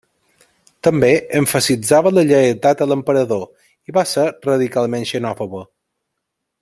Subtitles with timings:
[0.85, 3.45] També emfasitzava la lleialtat a l'Emperador
[3.93, 5.63] i va ser radicalment xenòfoba.